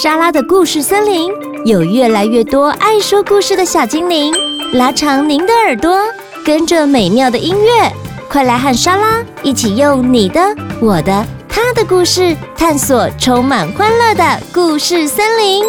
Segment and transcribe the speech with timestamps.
[0.00, 1.28] 莎拉的故事森林
[1.64, 4.32] 有越来越多爱说故事的小精灵，
[4.74, 5.98] 拉长您的耳朵，
[6.44, 7.92] 跟着美妙的音乐，
[8.30, 10.40] 快来和莎拉一起用你的、
[10.80, 15.64] 我的、他的故事，探索充满欢乐的故事森林。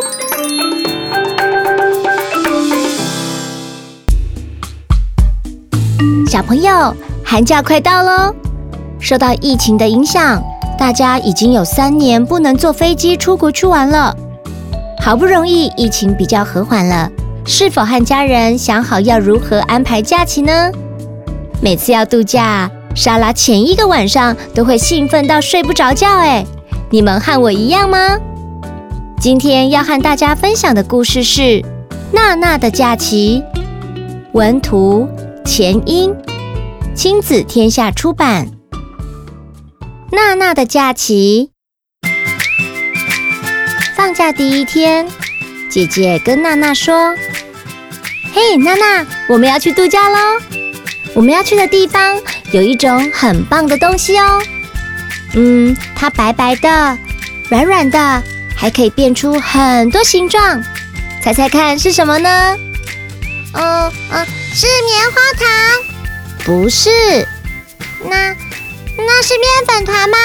[6.28, 8.36] 小朋友，寒假快到喽！
[9.00, 10.40] 受到疫情的影响，
[10.80, 14.16] 大家已经有三年不能坐飞机出国去玩了。
[15.02, 17.12] 好不容易疫情比较和缓了，
[17.46, 20.72] 是否和家人想好要如何安排假期呢？
[21.62, 26.08] 每次要度假，莎拉前一个晚上都会兴奋到睡不着觉。
[26.18, 26.46] 哎，
[26.90, 28.18] 你们和我一样吗？
[29.20, 31.42] 今天要和大家分享的故事是
[32.14, 33.44] 《娜娜的假期》，
[34.32, 35.06] 文图
[35.44, 36.16] 钱茵，
[36.96, 38.59] 亲子天下出版。
[40.12, 41.52] 娜娜的假期，
[43.96, 45.08] 放假第一天，
[45.70, 47.16] 姐姐跟娜娜说
[48.34, 50.18] ：“嘿，娜娜，我们要去度假喽！
[51.14, 52.20] 我们要去的地方
[52.52, 54.42] 有一种很棒的东西哦。
[55.36, 56.98] 嗯，它白白的，
[57.50, 58.24] 软软的，
[58.56, 60.64] 还可以变出很多形状。
[61.22, 62.58] 猜猜看是什么呢？
[63.54, 65.48] 嗯嗯，是棉花糖？
[66.44, 66.90] 不是。
[68.10, 68.36] 那……”
[69.06, 70.18] 那是面粉团吗？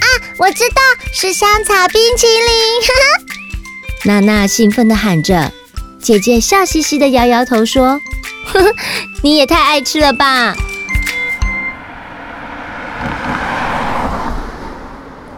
[0.00, 0.06] 啊，
[0.38, 0.80] 我知道
[1.12, 2.82] 是香草冰淇淋！
[2.82, 3.04] 哈哈，
[4.04, 5.52] 娜娜兴奋地喊着，
[6.00, 8.00] 姐姐笑嘻嘻地摇摇头说
[8.52, 8.74] ：“呵呵，
[9.22, 10.54] 你也太爱吃了吧！”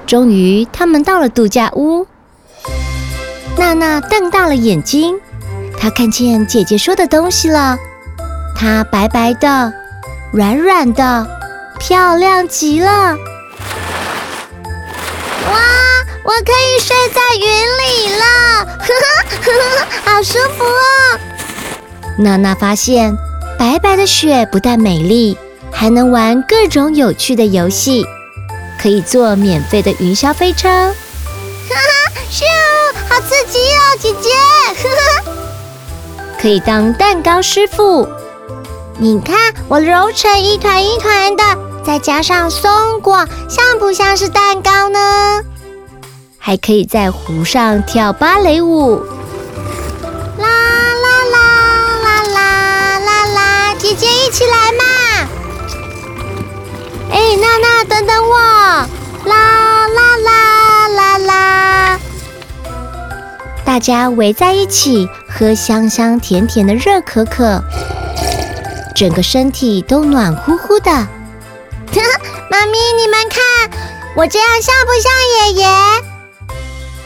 [0.07, 2.07] 终于，他们到了度假屋。
[3.57, 5.19] 娜娜瞪大了眼睛，
[5.79, 7.79] 她看见姐姐说的东西了。
[8.57, 9.73] 它白白的，
[10.33, 11.27] 软软的。
[11.87, 12.89] 漂亮极了！
[12.89, 13.19] 哇，
[16.25, 18.25] 我可以睡在云里了，
[18.65, 19.07] 呵呵
[19.43, 21.21] 呵呵，好舒服哦！
[22.17, 23.15] 娜娜发现，
[23.59, 25.36] 白白的雪不但美丽，
[25.70, 28.07] 还能玩各种有趣的游戏，
[28.81, 32.45] 可以坐免费的云霄飞车，哈哈，咻，
[33.11, 34.31] 好刺激哦，姐姐！
[34.83, 38.08] 呵呵，可以当蛋糕师傅，
[38.97, 41.45] 你看我揉成一团一团的。
[41.84, 45.45] 再加上松果，像不像是蛋糕呢？
[46.39, 49.02] 还可以在湖上跳芭蕾舞，
[50.39, 51.39] 啦啦啦
[52.02, 53.74] 啦啦啦啦！
[53.78, 55.28] 姐姐一起来嘛！
[57.11, 58.39] 哎，娜娜，等等我！
[59.27, 62.01] 啦啦啦啦啦！
[63.64, 67.62] 大家围在一起喝香香甜甜的热可可，
[68.95, 70.90] 整个身体都暖乎乎的。
[72.51, 73.71] 妈咪，你们看
[74.17, 75.69] 我这样像不像爷爷？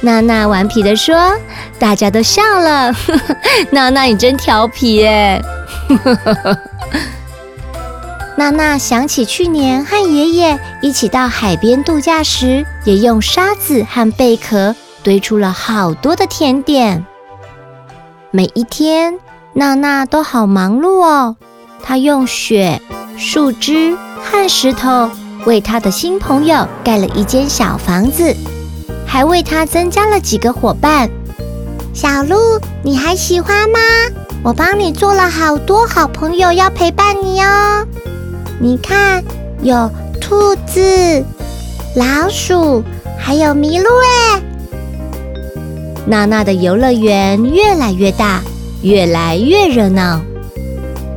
[0.00, 1.34] 娜娜顽皮地说，
[1.78, 2.94] 大家都笑了。
[3.70, 5.42] 娜娜，你真调皮耶！
[8.36, 17.04] 娜娜想起去年和爷爷一起到海边度假时，也用沙子和贝壳堆出了好多的甜点。
[18.30, 19.18] 每一天，
[19.54, 21.34] 娜娜都好忙碌哦。
[21.82, 22.80] 她用雪、
[23.16, 25.10] 树枝和石头。
[25.46, 28.34] 为他的新朋友盖了一间小房子，
[29.06, 31.08] 还为他增加了几个伙伴。
[31.94, 32.36] 小鹿，
[32.82, 33.78] 你还喜欢吗？
[34.42, 37.86] 我帮你做了好多好朋友要陪伴你哦。
[38.60, 39.22] 你看，
[39.62, 39.90] 有
[40.20, 41.24] 兔子、
[41.94, 42.82] 老鼠，
[43.16, 44.42] 还有麋鹿哎。
[46.04, 48.42] 娜娜的游乐园越来越大，
[48.82, 50.20] 越来越热闹。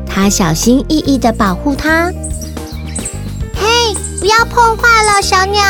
[0.06, 2.12] 她小心翼翼地保护它。
[4.20, 5.62] 不要碰坏了，小鸟。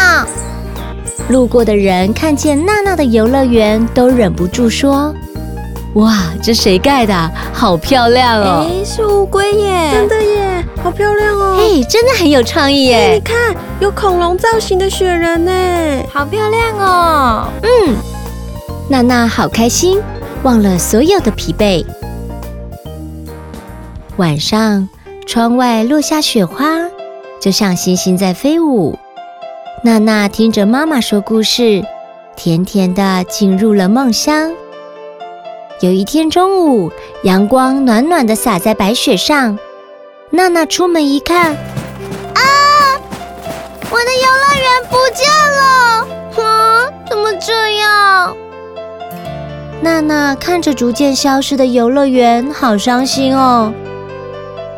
[1.30, 5.14] 路过的人看见娜娜的游乐园，都忍不住说
[5.96, 7.32] ：“哇，这谁盖的？
[7.54, 9.92] 好漂亮哦！”哎，是乌龟耶！
[9.94, 11.58] 真的耶，好漂亮哦！
[11.58, 13.14] 嘿，真的很有创意耶！
[13.14, 15.52] 你看，有恐龙造型的雪人呢，
[16.12, 17.48] 好漂亮哦！
[17.64, 17.96] 嗯，
[18.90, 20.02] 娜娜好开心，
[20.44, 21.86] 忘了所有的疲惫。
[24.18, 24.90] 晚上，
[25.26, 26.91] 窗外落下雪花。
[27.42, 29.00] 就像星星在飞舞，
[29.84, 31.84] 娜娜听着妈妈说故事，
[32.36, 34.54] 甜甜的进入了梦乡。
[35.80, 36.92] 有一天中午，
[37.24, 39.58] 阳光暖暖的洒在白雪上，
[40.30, 42.42] 娜娜出门一看，啊，
[43.90, 45.28] 我的游乐园不见
[45.58, 46.46] 了！
[46.48, 48.38] 啊，怎么这样？
[49.82, 53.74] 娜娜看着逐渐消失的游乐园，好伤心哦。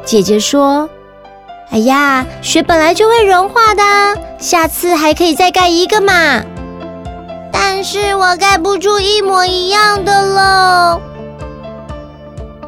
[0.06, 0.90] 姐姐说。
[1.74, 3.82] 哎呀，雪本来就会融化的，
[4.38, 6.44] 下次还可以再盖一个嘛。
[7.52, 11.02] 但是我盖不出一模一样的了。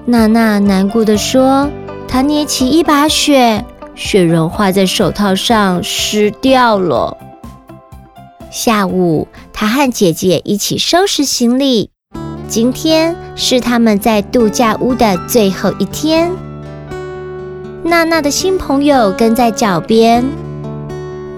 [0.06, 1.70] 娜娜难过地说
[2.10, 3.64] ：“她捏起一把雪，
[3.94, 7.16] 雪融化在手套上，湿掉了。”
[8.50, 11.92] 下午，她和姐姐一起收拾行李。
[12.48, 16.32] 今天是他们在度假屋的最后一天。
[17.88, 20.26] 娜娜的新朋友跟在脚边。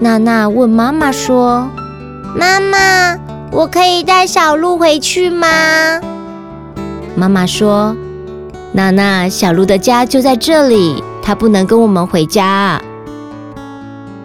[0.00, 1.68] 娜娜问妈妈说
[2.34, 3.18] ：“妈妈，
[3.52, 6.00] 我可以带小鹿回去吗？”
[7.14, 7.94] 妈妈说。
[8.72, 12.80] 娜娜，小鹿的家就在这里，它不能跟我们回家。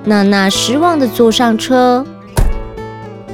[0.06, 2.06] 娜娜失望地坐上车。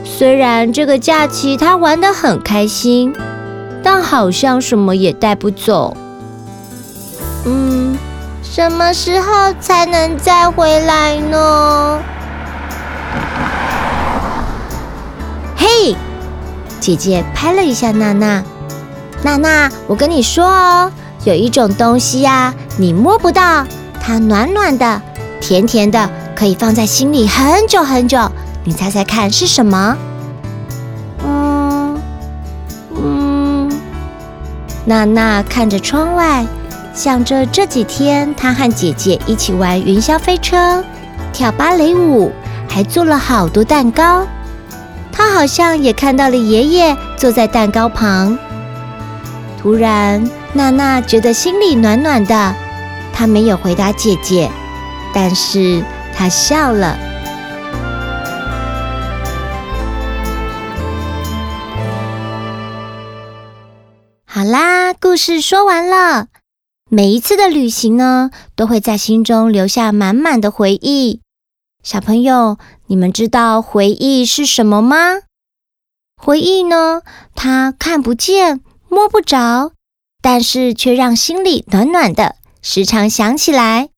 [0.04, 3.14] 虽然这个假期她玩得很开心，
[3.84, 5.96] 但好像什么也带不走。
[8.50, 12.00] 嗯，什么时候才能再回来呢？
[15.56, 15.96] 嘿，
[16.80, 18.44] 姐姐拍了一下娜娜。
[19.22, 20.92] 娜娜，我跟你说哦，
[21.26, 23.66] 有一种东西呀，你摸不到，
[24.02, 25.02] 它暖暖的、
[25.40, 28.32] 甜甜的，可以放在心里很久很久。
[28.64, 29.96] 你猜猜看是什么？
[31.24, 32.02] 嗯
[32.96, 33.72] 嗯。
[34.86, 36.46] 娜娜看着窗外，
[37.00, 40.84] 想着这几天她和姐姐一起玩云霄飞车、
[41.32, 42.30] 跳芭蕾舞，
[42.68, 44.28] 还做了好多蛋糕。
[45.10, 48.38] 她好像也看到了爷爷坐在蛋糕旁。
[49.58, 52.54] 突然，娜娜觉得心里暖暖的。
[53.14, 54.52] 她没有回答姐姐，
[55.14, 55.82] 但是
[56.14, 56.98] 她笑了。
[64.26, 66.28] 好啦，故事说完了。
[66.92, 71.22] 每一次的旅行呢，都会在心中留下满满的回忆。
[71.84, 72.58] 小朋友，
[72.88, 75.20] 你们知道回忆是什么吗？
[76.18, 77.04] 回忆呢，
[77.36, 78.62] 它看不见。
[78.92, 79.74] 摸不着，
[80.20, 83.90] 但是却让心里暖暖的，时常想起来。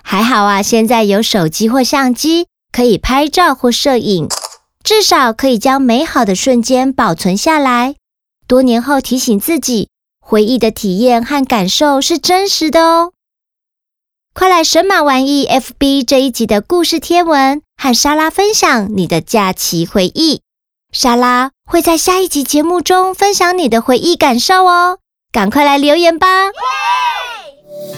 [0.00, 4.28] 还好啊，现在有手机或相机，可以拍照或摄影，
[4.84, 7.96] 至少可以将美好的瞬间保存下来。
[8.46, 9.89] 多年后提醒自己，
[10.30, 13.10] 回忆的体验和感受是真实的哦。
[14.32, 20.42] 快来神马玩意 FB 这一集的故事贴文，和莎拉分享你的假期回忆。
[20.92, 24.98] 莎拉会在下一集节目中分享你的回忆感受哦，
[25.32, 26.28] 赶快来留言吧！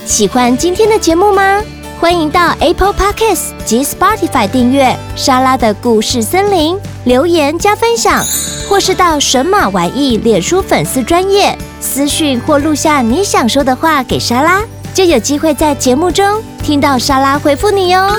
[0.07, 1.63] 喜欢今天的节目吗？
[2.01, 8.25] 欢迎到 Apple Podcasts 及 Spotify 订阅莎拉的故事森林，留言加分享，
[8.71, 14.63] 或是到神马玩意脸书粉丝专页私讯或录下你想说的话给莎拉，
[14.95, 18.17] 就有机会在节目中听到莎拉回复你哦。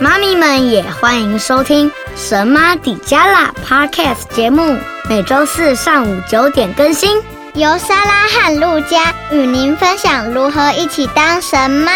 [0.00, 1.90] 妈咪们也欢迎收听。
[2.16, 4.76] 神妈底加拉 Podcast 节目
[5.08, 7.16] 每周四上午九点更新，
[7.54, 11.92] 由莎拉和路加与您分享如何一起当神妈。